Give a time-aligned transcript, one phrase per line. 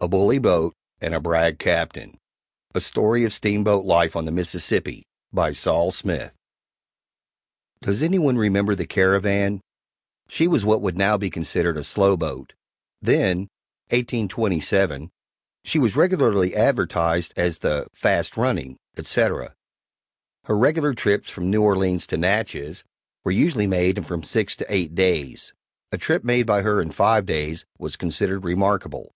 [0.00, 2.18] A BULLY BOAT AND A BRAG CAPTAIN
[2.74, 6.34] A Story of Steamboat Life on the Mississippi BY SOL SMITH
[7.80, 9.60] Does any one remember the Caravan?
[10.26, 12.54] She was what would now be considered a slow boat
[13.00, 13.46] then
[13.90, 15.12] (1827)
[15.62, 19.54] she was regularly advertised as the "fast running," etc.
[20.46, 22.82] Her regular trips from New Orleans to Natchez
[23.22, 25.52] were usually made in from six to eight days;
[25.92, 29.12] a trip made by her in five days was considered remarkable.